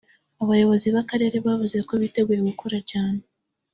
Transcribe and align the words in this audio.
Abayobozi 0.43 0.87
b’akarere 0.95 1.37
bavuze 1.45 1.77
ko 1.87 1.93
biteguye 2.01 2.39
gukora 2.49 2.77
cyane 2.91 3.21